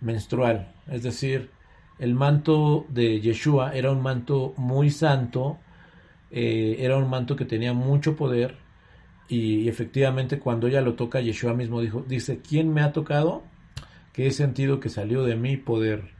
menstrual. 0.01 0.73
Es 0.87 1.03
decir, 1.03 1.51
el 1.99 2.15
manto 2.15 2.85
de 2.89 3.19
Yeshua 3.21 3.75
era 3.75 3.91
un 3.91 4.01
manto 4.01 4.53
muy 4.57 4.89
santo, 4.89 5.59
eh, 6.31 6.77
era 6.79 6.97
un 6.97 7.09
manto 7.09 7.35
que 7.35 7.45
tenía 7.45 7.73
mucho 7.73 8.15
poder 8.15 8.57
y, 9.27 9.67
efectivamente 9.69 10.39
cuando 10.39 10.67
ella 10.67 10.81
lo 10.81 10.95
toca, 10.95 11.21
Yeshua 11.21 11.53
mismo 11.53 11.81
dijo, 11.81 12.03
dice, 12.07 12.39
¿quién 12.41 12.73
me 12.73 12.81
ha 12.81 12.93
tocado? 12.93 13.43
Que 14.13 14.27
he 14.27 14.31
sentido 14.31 14.79
que 14.79 14.89
salió 14.89 15.23
de 15.23 15.35
mi 15.35 15.57
poder. 15.57 16.18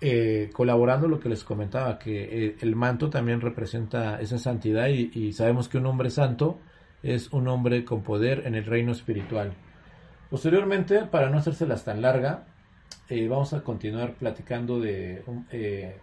Eh, 0.00 0.50
colaborando 0.52 1.08
lo 1.08 1.18
que 1.18 1.28
les 1.28 1.42
comentaba, 1.42 1.98
que 1.98 2.46
eh, 2.46 2.56
el 2.60 2.76
manto 2.76 3.10
también 3.10 3.40
representa 3.40 4.20
esa 4.20 4.38
santidad 4.38 4.86
y, 4.88 5.32
sabemos 5.32 5.68
que 5.68 5.78
un 5.78 5.86
hombre 5.86 6.10
santo 6.10 6.60
es 7.02 7.32
un 7.32 7.48
hombre 7.48 7.84
con 7.84 8.02
poder 8.02 8.46
en 8.46 8.54
el 8.54 8.64
reino 8.64 8.92
espiritual. 8.92 9.54
Posteriormente, 10.30 11.00
para 11.02 11.30
no 11.30 11.38
hacérselas 11.38 11.84
tan 11.84 12.02
larga, 12.02 12.44
vamos 13.10 13.54
a 13.54 13.64
continuar 13.64 14.14
platicando 14.14 14.78
de, 14.78 15.22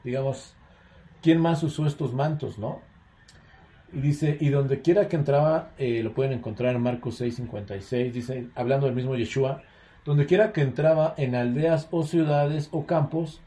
digamos, 0.04 0.56
quién 1.26 1.40
más 1.40 1.64
usó 1.64 1.88
estos 1.88 2.14
mantos, 2.14 2.60
¿no? 2.60 2.82
Y 3.92 4.00
dice, 4.00 4.38
y 4.40 4.50
donde 4.50 4.82
quiera 4.82 5.08
que 5.08 5.16
entraba, 5.16 5.72
eh, 5.78 6.04
lo 6.04 6.14
pueden 6.14 6.34
encontrar 6.34 6.76
en 6.76 6.82
Marcos 6.82 7.20
6:56, 7.20 8.14
dice, 8.14 8.48
hablando 8.54 8.86
del 8.86 8.96
mismo 8.96 9.16
Yeshua, 9.16 9.64
donde 10.04 10.26
quiera 10.28 10.54
que 10.54 10.62
entraba 10.62 11.14
en 11.18 11.34
aldeas 11.34 11.88
o 11.90 12.04
ciudades 12.04 12.70
o 12.72 12.86
campos, 12.86 13.42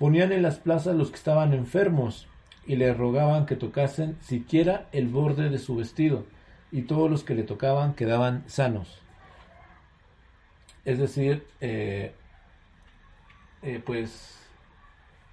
ponían 0.00 0.32
en 0.32 0.42
las 0.42 0.58
plazas 0.58 0.96
los 0.96 1.10
que 1.10 1.16
estaban 1.16 1.52
enfermos 1.52 2.26
y 2.66 2.76
le 2.76 2.92
rogaban 2.94 3.46
que 3.46 3.54
tocasen 3.54 4.16
siquiera 4.22 4.88
el 4.92 5.08
borde 5.08 5.50
de 5.50 5.58
su 5.58 5.76
vestido, 5.76 6.24
y 6.72 6.82
todos 6.82 7.10
los 7.10 7.22
que 7.22 7.34
le 7.34 7.42
tocaban 7.42 7.94
quedaban 7.94 8.42
sanos. 8.46 8.98
Es 10.84 10.98
decir, 10.98 11.46
eh, 11.60 12.14
eh, 13.62 13.82
pues, 13.84 14.38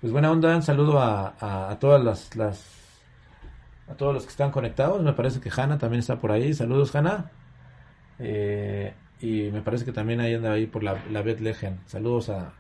pues 0.02 0.12
buena 0.12 0.32
onda, 0.32 0.56
un 0.56 0.64
saludo 0.64 1.00
a, 1.00 1.70
a, 1.70 1.80
todas 1.80 2.04
las 2.36 2.78
a 3.90 3.96
todos 3.96 4.14
los 4.14 4.24
que 4.24 4.32
están 4.32 4.52
conectados. 4.52 5.02
Me 5.02 5.14
parece 5.14 5.40
que 5.40 5.50
Hanna 5.50 5.78
también 5.78 6.00
está 6.00 6.20
por 6.20 6.32
ahí. 6.32 6.54
Saludos, 6.54 6.94
Hanna. 6.94 7.32
Eh, 8.20 8.94
y 9.22 9.50
me 9.52 9.62
parece 9.62 9.86
que 9.86 9.94
también 9.94 10.20
ahí 10.20 10.34
anda 10.34 10.52
ahí 10.52 10.68
por 10.68 10.84
la, 10.84 11.02
la 11.10 11.22
Bethlehem. 11.22 11.78
Saludos 11.86 12.30
a, 12.30 12.54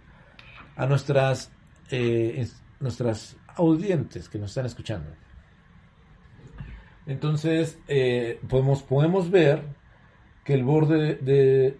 a 0.77 0.85
nuestras, 0.85 1.51
eh, 1.91 2.47
nuestras 2.79 3.37
audientes 3.55 4.29
que 4.29 4.37
nos 4.37 4.51
están 4.51 4.65
escuchando. 4.65 5.09
Entonces, 7.05 7.79
eh, 7.87 8.39
podemos, 8.49 8.83
podemos 8.83 9.31
ver 9.31 9.63
que 10.43 10.53
el 10.53 10.63
borde 10.63 11.15
de 11.15 11.77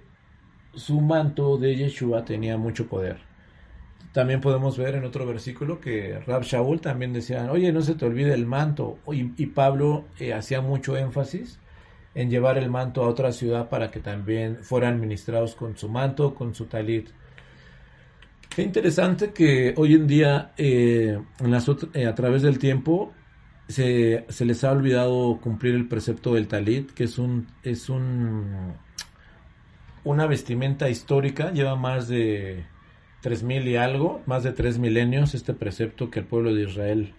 su 0.74 1.02
manto 1.02 1.58
de 1.58 1.76
Yeshua 1.76 2.24
tenía 2.24 2.58
mucho 2.58 2.88
poder. 2.88 3.18
También 4.14 4.42
podemos 4.42 4.78
ver 4.78 4.96
en 4.96 5.04
otro 5.04 5.26
versículo 5.26 5.80
que 5.80 6.20
Rab 6.26 6.44
Shaul 6.44 6.82
también 6.82 7.14
decía, 7.14 7.52
oye, 7.52 7.72
no 7.72 7.82
se 7.82 7.96
te 7.96 8.06
olvide 8.06 8.34
el 8.34 8.46
manto. 8.46 9.00
Y, 9.12 9.46
Pablo 9.48 10.06
eh, 10.18 10.34
hacía 10.34 10.62
mucho 10.62 10.98
énfasis 10.98 11.60
en 12.16 12.30
llevar 12.30 12.58
el 12.58 12.70
manto 12.70 13.04
a 13.04 13.10
otra 13.10 13.32
ciudad 13.32 13.70
para 13.70 13.92
que 13.92 14.00
también 14.00 14.58
fueran 14.64 15.00
ministrados 15.00 15.56
con 15.56 15.78
su 15.78 15.90
manto, 15.90 16.34
con 16.34 16.56
su 16.56 16.66
talit. 16.66 17.10
Qué 18.58 18.64
interesante 18.64 19.34
que 19.34 19.76
hoy 19.78 19.94
en 19.94 20.08
día, 20.08 20.52
eh, 20.58 21.22
eh, 21.94 22.06
a 22.08 22.16
través 22.16 22.42
del 22.42 22.58
tiempo, 22.58 23.14
se, 23.68 24.26
se, 24.30 24.46
les 24.46 24.64
ha 24.64 24.72
olvidado 24.72 25.40
cumplir 25.40 25.76
el 25.76 25.88
precepto 25.88 26.34
del 26.34 26.48
talit, 26.48 26.90
que 26.90 27.04
es 27.04 27.20
un, 27.20 27.46
es 27.62 27.88
un, 27.88 28.74
una 30.04 30.26
vestimenta 30.26 30.90
histórica, 30.90 31.52
lleva 31.52 31.76
más 31.76 32.08
de 32.08 32.66
tres 33.22 33.44
mil 33.44 33.68
y 33.68 33.76
algo, 33.76 34.24
más 34.26 34.42
de 34.42 34.54
tres 34.54 34.80
milenios, 34.80 35.36
este 35.36 35.54
precepto 35.54 36.10
que 36.10 36.22
el 36.22 36.26
pueblo 36.26 36.52
de 36.52 36.64
Israel 36.64 37.14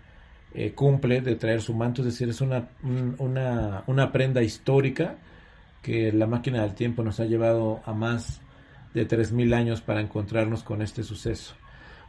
eh, 0.54 0.72
cumple 0.72 1.20
de 1.20 1.36
traer 1.36 1.62
su 1.62 1.72
manto, 1.72 2.02
es 2.02 2.06
decir, 2.06 2.28
es 2.30 2.40
una, 2.40 2.70
una, 3.18 3.84
una 3.86 4.10
prenda 4.10 4.42
histórica 4.42 5.18
que 5.82 6.10
la 6.10 6.26
máquina 6.26 6.62
del 6.62 6.74
tiempo 6.74 7.04
nos 7.04 7.20
ha 7.20 7.26
llevado 7.26 7.80
a 7.84 7.92
más 7.92 8.40
de 8.98 9.06
tres 9.06 9.32
mil 9.32 9.54
años 9.54 9.80
para 9.80 10.00
encontrarnos 10.00 10.62
con 10.62 10.82
este 10.82 11.02
suceso. 11.02 11.54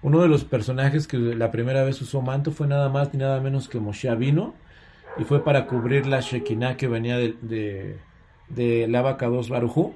Uno 0.02 0.22
de 0.22 0.28
los 0.28 0.46
personajes 0.46 1.08
que 1.08 1.18
la 1.18 1.52
primera 1.52 1.84
vez 1.84 2.02
usó 2.02 2.22
manto 2.22 2.52
fue 2.52 2.68
nada 2.68 2.90
más 2.90 3.14
ni 3.14 3.20
nada 3.20 3.40
menos 3.42 3.68
que 3.68 3.80
Moshe 3.80 4.14
vino 4.16 4.56
y 5.18 5.24
fue 5.24 5.44
para 5.44 5.68
cubrir 5.68 6.06
la 6.06 6.22
Shekinah 6.22 6.78
que 6.78 6.88
venía 6.88 7.18
de, 7.18 7.36
de, 7.42 8.00
de 8.50 8.88
la 8.88 9.02
vaca 9.02 9.28
2 9.28 9.50
Barujú. 9.50 9.94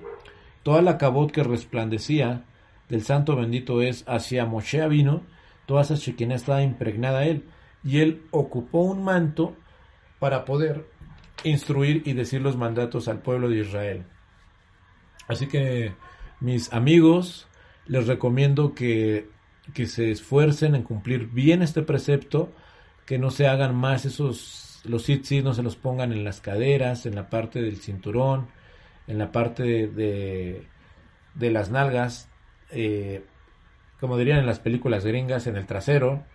Toda 0.63 0.81
la 0.81 0.97
cabot 0.97 1.31
que 1.31 1.43
resplandecía 1.43 2.43
del 2.89 3.03
santo 3.03 3.35
bendito 3.35 3.81
es 3.81 4.03
hacia 4.07 4.45
Moshe 4.45 4.87
vino, 4.87 5.23
toda 5.65 5.81
esa 5.81 5.95
Shekinah 5.95 6.35
estaba 6.35 6.61
impregnada 6.61 7.19
a 7.19 7.25
él, 7.25 7.45
y 7.83 7.99
él 7.99 8.23
ocupó 8.31 8.81
un 8.81 9.03
manto 9.03 9.55
para 10.19 10.45
poder 10.45 10.85
instruir 11.43 12.03
y 12.05 12.13
decir 12.13 12.41
los 12.41 12.57
mandatos 12.57 13.07
al 13.07 13.19
pueblo 13.19 13.49
de 13.49 13.59
Israel. 13.59 14.03
Así 15.27 15.47
que, 15.47 15.93
mis 16.43 16.73
amigos, 16.73 17.47
les 17.87 18.05
recomiendo 18.05 18.75
que, 18.75 19.29
que 19.73 19.87
se 19.87 20.11
esfuercen 20.11 20.75
en 20.75 20.83
cumplir 20.83 21.27
bien 21.27 21.61
este 21.61 21.81
precepto, 21.81 22.51
que 23.05 23.17
no 23.17 23.31
se 23.31 23.47
hagan 23.47 23.73
más 23.73 24.05
esos, 24.05 24.81
los 24.83 25.03
tzitzit 25.03 25.43
no 25.43 25.53
se 25.53 25.63
los 25.63 25.77
pongan 25.77 26.11
en 26.11 26.25
las 26.25 26.41
caderas, 26.41 27.05
en 27.05 27.15
la 27.15 27.29
parte 27.29 27.61
del 27.61 27.77
cinturón, 27.77 28.47
en 29.07 29.17
la 29.17 29.31
parte 29.31 29.63
de, 29.87 30.67
de 31.33 31.51
las 31.51 31.71
nalgas, 31.71 32.29
eh, 32.71 33.23
como 34.01 34.17
dirían 34.17 34.39
en 34.39 34.45
las 34.45 34.59
películas 34.59 35.05
gringas, 35.05 35.47
en 35.47 35.55
el 35.55 35.65
trasero, 35.65 36.25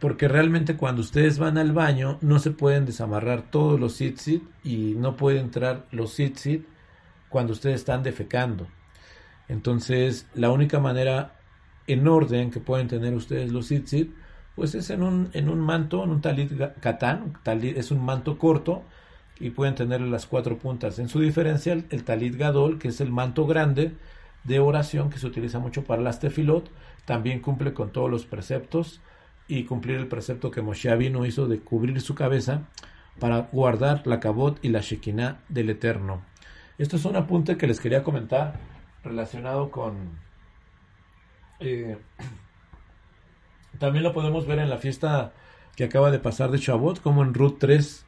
porque 0.00 0.26
realmente 0.26 0.76
cuando 0.76 1.00
ustedes 1.00 1.38
van 1.38 1.58
al 1.58 1.70
baño 1.70 2.18
no 2.22 2.40
se 2.40 2.50
pueden 2.50 2.86
desamarrar 2.86 3.42
todos 3.52 3.78
los 3.78 3.94
sit 3.94 4.18
y 4.64 4.94
no 4.96 5.16
puede 5.16 5.38
entrar 5.38 5.86
los 5.92 6.12
sit 6.12 6.64
cuando 7.28 7.52
ustedes 7.52 7.76
están 7.76 8.02
defecando. 8.02 8.66
Entonces, 9.52 10.26
la 10.34 10.50
única 10.50 10.80
manera 10.80 11.34
en 11.86 12.08
orden 12.08 12.50
que 12.50 12.58
pueden 12.58 12.88
tener 12.88 13.12
ustedes 13.12 13.52
los 13.52 13.66
sit 13.66 13.86
pues 14.54 14.74
es 14.74 14.88
en 14.88 15.02
un, 15.02 15.28
en 15.34 15.50
un 15.50 15.60
manto, 15.60 16.02
en 16.04 16.08
un 16.08 16.22
talit 16.22 16.50
katán, 16.80 17.34
talit, 17.42 17.76
es 17.76 17.90
un 17.90 18.02
manto 18.02 18.38
corto 18.38 18.82
y 19.38 19.50
pueden 19.50 19.74
tener 19.74 20.00
las 20.00 20.24
cuatro 20.24 20.58
puntas. 20.58 20.98
En 20.98 21.10
su 21.10 21.20
diferencial, 21.20 21.84
el 21.90 22.02
talit 22.02 22.34
gadol, 22.34 22.78
que 22.78 22.88
es 22.88 23.02
el 23.02 23.10
manto 23.10 23.46
grande, 23.46 23.92
de 24.44 24.58
oración 24.58 25.10
que 25.10 25.18
se 25.18 25.26
utiliza 25.26 25.58
mucho 25.58 25.84
para 25.84 26.00
las 26.00 26.18
tefilot, 26.18 26.70
también 27.04 27.40
cumple 27.40 27.74
con 27.74 27.92
todos 27.92 28.10
los 28.10 28.24
preceptos 28.24 29.02
y 29.48 29.64
cumplir 29.64 29.98
el 29.98 30.08
precepto 30.08 30.50
que 30.50 30.62
Moshe 30.62 30.96
vino 30.96 31.26
hizo 31.26 31.46
de 31.46 31.60
cubrir 31.60 32.00
su 32.00 32.14
cabeza 32.14 32.62
para 33.18 33.50
guardar 33.52 34.06
la 34.06 34.18
cabot 34.18 34.58
y 34.62 34.70
la 34.70 34.80
shekinah 34.80 35.42
del 35.50 35.68
Eterno. 35.68 36.22
Esto 36.78 36.96
es 36.96 37.04
un 37.04 37.16
apunte 37.16 37.58
que 37.58 37.66
les 37.66 37.80
quería 37.80 38.02
comentar 38.02 38.71
relacionado 39.04 39.70
con... 39.70 40.18
Eh, 41.60 41.98
también 43.78 44.04
lo 44.04 44.12
podemos 44.12 44.46
ver 44.46 44.58
en 44.58 44.70
la 44.70 44.78
fiesta 44.78 45.32
que 45.76 45.84
acaba 45.84 46.10
de 46.10 46.18
pasar 46.18 46.50
de 46.50 46.58
Shavuot, 46.58 47.00
como 47.00 47.22
en 47.22 47.34
Ruth 47.34 47.56
3, 47.58 48.06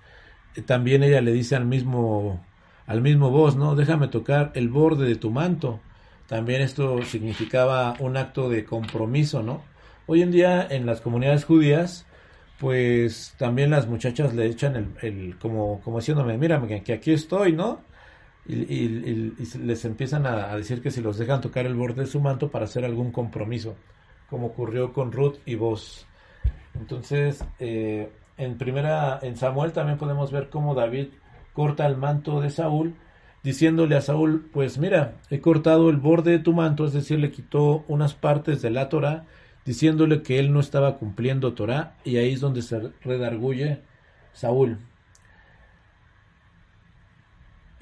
eh, 0.56 0.62
también 0.62 1.02
ella 1.02 1.20
le 1.20 1.32
dice 1.32 1.56
al 1.56 1.64
mismo, 1.64 2.44
al 2.86 3.00
mismo 3.00 3.30
voz, 3.30 3.56
¿no? 3.56 3.74
Déjame 3.74 4.08
tocar 4.08 4.52
el 4.54 4.68
borde 4.68 5.06
de 5.06 5.16
tu 5.16 5.30
manto. 5.30 5.80
También 6.28 6.62
esto 6.62 7.02
significaba 7.02 7.94
un 8.00 8.16
acto 8.16 8.48
de 8.48 8.64
compromiso, 8.64 9.42
¿no? 9.42 9.62
Hoy 10.06 10.22
en 10.22 10.30
día 10.30 10.66
en 10.68 10.86
las 10.86 11.00
comunidades 11.00 11.44
judías, 11.44 12.06
pues 12.58 13.34
también 13.38 13.70
las 13.70 13.86
muchachas 13.86 14.34
le 14.34 14.46
echan 14.46 14.76
el, 14.76 14.88
el 15.02 15.38
como, 15.38 15.80
como 15.82 15.98
diciéndome, 15.98 16.38
mira, 16.38 16.62
que 16.84 16.92
aquí 16.92 17.12
estoy, 17.12 17.52
¿no? 17.52 17.80
Y, 18.46 19.32
les 19.58 19.84
empiezan 19.84 20.26
a, 20.26 20.54
decir 20.56 20.82
que 20.82 20.90
si 20.90 21.00
los 21.00 21.16
dejan 21.18 21.40
tocar 21.40 21.66
el 21.66 21.74
borde 21.74 22.02
de 22.02 22.06
su 22.06 22.20
manto 22.20 22.50
para 22.50 22.66
hacer 22.66 22.84
algún 22.84 23.10
compromiso, 23.10 23.74
como 24.28 24.48
ocurrió 24.48 24.92
con 24.92 25.12
Ruth 25.12 25.36
y 25.46 25.54
vos. 25.54 26.06
Entonces, 26.78 27.44
eh, 27.58 28.10
en 28.36 28.58
primera, 28.58 29.18
en 29.22 29.36
Samuel 29.36 29.72
también 29.72 29.96
podemos 29.96 30.30
ver 30.30 30.50
cómo 30.50 30.74
David 30.74 31.08
corta 31.52 31.86
el 31.86 31.96
manto 31.96 32.40
de 32.40 32.50
Saúl 32.50 32.94
diciéndole 33.44 33.94
a 33.94 34.00
Saúl, 34.00 34.48
pues 34.52 34.78
mira, 34.78 35.16
he 35.30 35.40
cortado 35.40 35.90
el 35.90 35.98
borde 35.98 36.32
de 36.32 36.38
tu 36.38 36.54
manto, 36.54 36.86
es 36.86 36.94
decir, 36.94 37.20
le 37.20 37.30
quitó 37.30 37.84
unas 37.88 38.14
partes 38.14 38.62
de 38.62 38.70
la 38.70 38.88
Torah, 38.88 39.26
diciéndole 39.66 40.22
que 40.22 40.38
él 40.38 40.52
no 40.52 40.60
estaba 40.60 40.96
cumpliendo 40.96 41.52
Torah, 41.52 41.94
y 42.04 42.16
ahí 42.16 42.32
es 42.32 42.40
donde 42.40 42.62
se 42.62 42.90
redarguye 43.02 43.82
Saúl. 44.32 44.78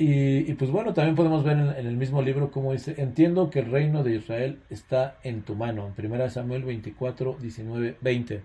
Y, 0.05 0.55
pues 0.55 0.69
bueno, 0.73 0.95
también 0.95 1.15
podemos 1.15 1.45
ver 1.45 1.57
en, 1.57 1.87
el 1.87 1.97
mismo 1.97 2.23
libro 2.23 2.51
cómo 2.51 2.73
dice, 2.73 2.97
entiendo 2.99 3.51
que 3.51 3.61
el 3.61 3.71
reino 3.71 4.03
de 4.03 4.17
Israel 4.17 4.59
está 4.69 5.17
en 5.23 5.43
tu 5.43 5.55
mano, 5.55 5.93
en 5.97 6.13
1 6.13 6.31
Samuel 6.31 6.65
24, 6.65 7.37
19, 7.41 7.99
20. 8.01 8.43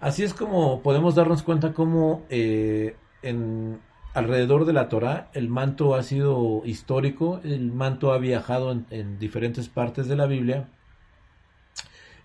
Así 0.00 0.24
es 0.24 0.34
como 0.34 0.82
podemos 0.82 1.14
darnos 1.14 1.44
cuenta 1.44 1.72
cómo 1.72 2.24
eh, 2.28 2.96
en 3.22 3.78
alrededor 4.14 4.64
de 4.64 4.72
la 4.72 4.88
Torah 4.88 5.28
el 5.32 5.48
manto 5.48 5.94
ha 5.94 6.02
sido 6.02 6.62
histórico, 6.64 7.40
el 7.44 7.70
manto 7.70 8.12
ha 8.12 8.18
viajado 8.18 8.76
en 8.90 9.18
diferentes 9.20 9.68
partes 9.68 10.08
de 10.08 10.16
la 10.16 10.26
Biblia 10.26 10.66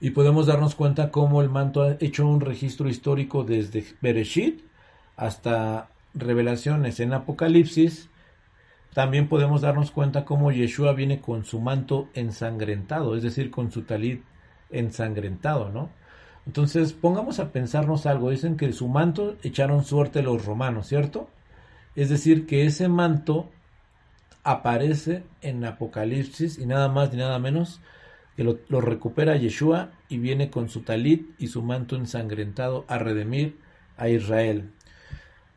y 0.02 0.10
podemos 0.10 0.48
darnos 0.48 0.74
cuenta 0.74 1.12
cómo 1.12 1.42
el 1.44 1.50
manto 1.50 1.84
ha 1.84 1.98
hecho 2.00 2.28
un 2.28 2.42
registro 2.42 2.90
histórico 2.90 3.44
desde 3.44 3.86
Bereshit 4.02 4.62
hasta 5.18 5.90
revelaciones 6.16 7.00
en 7.00 7.14
Apocalipsis. 7.14 8.10
También 8.94 9.28
podemos 9.28 9.62
darnos 9.62 9.92
cuenta 9.92 10.24
cómo 10.24 10.52
Yeshua 10.52 10.94
viene 10.94 11.20
con 11.20 11.46
su 11.46 11.60
manto 11.60 12.10
ensangrentado, 12.14 13.16
es 13.16 13.24
decir, 13.24 13.50
con 13.50 13.72
su 13.72 13.84
talit 13.84 14.24
ensangrentado, 14.70 15.70
¿no? 15.70 15.90
Entonces, 16.46 16.94
pongamos 16.94 17.40
a 17.40 17.52
pensarnos 17.52 18.06
algo. 18.06 18.30
Dicen 18.30 18.58
que 18.58 18.72
su 18.74 18.88
manto 18.88 19.38
echaron 19.44 19.84
suerte 19.84 20.22
los 20.22 20.46
romanos, 20.46 20.88
¿cierto? 20.88 21.30
Es 21.96 22.10
decir, 22.10 22.46
que 22.46 22.66
ese 22.66 22.88
manto 22.88 23.50
aparece 24.44 25.24
en 25.42 25.64
Apocalipsis 25.64 26.60
y 26.60 26.66
nada 26.66 26.90
más 26.90 27.12
ni 27.12 27.18
nada 27.18 27.40
menos 27.40 27.80
que 28.36 28.44
lo, 28.44 28.60
lo, 28.68 28.82
recupera 28.82 29.38
Yeshua 29.38 29.92
y 30.10 30.18
viene 30.18 30.50
con 30.50 30.68
su 30.70 30.82
talit 30.82 31.30
y 31.40 31.48
su 31.48 31.62
manto 31.62 31.96
ensangrentado 31.96 32.84
a 32.88 32.98
redimir 32.98 33.58
a 33.96 34.10
Israel. 34.10 34.72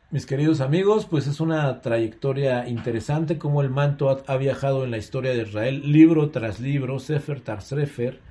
Mis 0.09 0.25
queridos 0.25 0.61
amigos, 0.61 1.05
pues 1.05 1.27
es 1.27 1.41
una 1.41 1.81
trayectoria 1.81 2.65
interesante 2.69 3.37
como 3.37 3.61
el 3.61 3.69
manto 3.69 4.23
ha, 4.25 4.37
viajado 4.37 4.85
en 4.85 4.91
la 4.91 4.97
historia 4.97 5.31
de 5.33 5.41
Israel, 5.41 5.91
libro 5.91 6.29
tras 6.29 6.61
libro, 6.61 6.99
Sefer 6.99 7.41
tras 7.41 7.65
Sefer, 7.65 8.21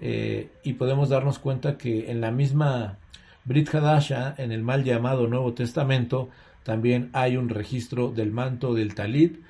eh, 0.00 0.50
y 0.62 0.74
podemos 0.74 1.08
darnos 1.08 1.40
cuenta 1.40 1.76
que 1.76 2.12
en 2.12 2.20
la 2.20 2.30
misma 2.30 2.98
Brit 3.44 3.74
Hadasha, 3.74 4.36
en 4.38 4.52
el 4.52 4.62
mal 4.62 4.84
llamado 4.84 5.26
Nuevo 5.26 5.52
Testamento, 5.52 6.30
también 6.62 7.10
hay 7.12 7.36
un 7.36 7.48
registro 7.48 8.12
del 8.12 8.30
manto 8.30 8.72
del 8.72 8.94
talit 8.94 9.42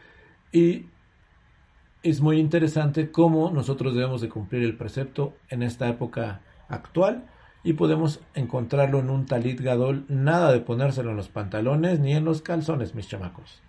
y 0.53 0.87
es 2.03 2.23
muy 2.23 2.39
interesante 2.39 3.11
cómo 3.11 3.51
nosotros 3.51 3.95
debemos 3.95 4.23
de 4.23 4.31
cumplir 4.31 4.63
el 4.63 4.79
precepto 4.79 5.37
en 5.51 5.63
esta 5.63 5.91
época 5.91 6.41
actual 6.71 7.27
y 7.67 7.73
podemos 7.73 8.21
encontrarlo 8.35 9.01
en 9.01 9.11
un 9.11 9.27
talit 9.27 9.61
gadol, 9.61 10.05
nada 10.09 10.53
de 10.53 10.61
ponérselo 10.61 11.11
en 11.11 11.17
los 11.17 11.29
pantalones 11.29 11.99
ni 11.99 12.15
en 12.15 12.25
los 12.25 12.41
calzones, 12.41 12.95
mis 12.95 13.09
chamacos. 13.09 13.61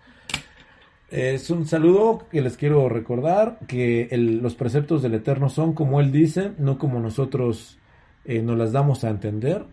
Es 1.09 1.49
un 1.49 1.65
saludo 1.65 2.27
que 2.29 2.41
les 2.41 2.57
quiero 2.57 2.89
recordar 2.89 3.57
que 3.67 4.07
los 4.11 4.53
preceptos 4.53 5.01
del 5.01 5.15
Eterno 5.15 5.49
son 5.49 5.73
como 5.73 5.99
Él 5.99 6.11
dice, 6.11 6.51
no 6.59 6.77
como 6.77 6.99
nosotros 6.99 7.79
eh, 8.23 8.43
nos 8.43 8.55
las 8.55 8.71
damos 8.71 9.03
a 9.03 9.09
entender. 9.09 9.65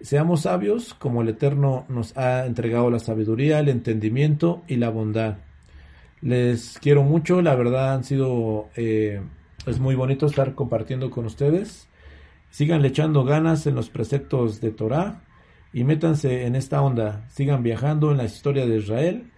Seamos 0.00 0.40
sabios 0.40 0.94
como 0.94 1.22
el 1.22 1.28
Eterno 1.28 1.84
nos 1.88 2.16
ha 2.16 2.46
entregado 2.46 2.90
la 2.90 2.98
sabiduría, 2.98 3.60
el 3.60 3.68
entendimiento 3.68 4.64
y 4.66 4.74
la 4.74 4.90
bondad. 4.90 5.36
Les 6.20 6.80
quiero 6.80 7.04
mucho, 7.04 7.40
la 7.42 7.54
verdad 7.54 7.94
han 7.94 8.02
sido, 8.02 8.70
eh, 8.74 9.22
es 9.66 9.78
muy 9.78 9.94
bonito 9.94 10.26
estar 10.26 10.56
compartiendo 10.56 11.12
con 11.12 11.26
ustedes. 11.26 11.88
Sigan 12.52 12.84
echando 12.84 13.24
ganas 13.24 13.66
en 13.66 13.74
los 13.74 13.88
preceptos 13.88 14.60
de 14.60 14.72
Torah 14.72 15.22
y 15.72 15.84
métanse 15.84 16.44
en 16.44 16.54
esta 16.54 16.82
onda. 16.82 17.24
Sigan 17.30 17.62
viajando 17.62 18.10
en 18.10 18.18
la 18.18 18.26
historia 18.26 18.66
de 18.66 18.76
Israel 18.76 19.30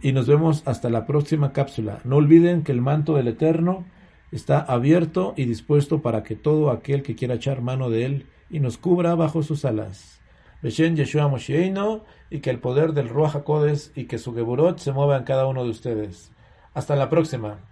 y 0.00 0.12
nos 0.12 0.28
vemos 0.28 0.62
hasta 0.64 0.88
la 0.88 1.04
próxima 1.04 1.52
cápsula. 1.52 1.98
No 2.04 2.18
olviden 2.18 2.62
que 2.62 2.70
el 2.70 2.80
manto 2.80 3.16
del 3.16 3.26
Eterno 3.26 3.84
está 4.30 4.60
abierto 4.60 5.34
y 5.36 5.44
dispuesto 5.46 6.02
para 6.02 6.22
que 6.22 6.36
todo 6.36 6.70
aquel 6.70 7.02
que 7.02 7.16
quiera 7.16 7.34
echar 7.34 7.62
mano 7.62 7.90
de 7.90 8.04
él 8.04 8.26
y 8.48 8.60
nos 8.60 8.78
cubra 8.78 9.16
bajo 9.16 9.42
sus 9.42 9.64
alas. 9.64 10.20
Beshen 10.62 10.94
Yeshua 10.94 11.26
Mosheino 11.26 12.04
y 12.30 12.38
que 12.38 12.50
el 12.50 12.60
poder 12.60 12.92
del 12.92 13.08
Ruach 13.08 13.34
HaKodes 13.34 13.90
y 13.96 14.04
que 14.04 14.18
su 14.18 14.36
Geburot 14.36 14.78
se 14.78 14.92
mueva 14.92 15.16
en 15.16 15.24
cada 15.24 15.48
uno 15.48 15.64
de 15.64 15.70
ustedes. 15.70 16.30
Hasta 16.74 16.94
la 16.94 17.10
próxima. 17.10 17.71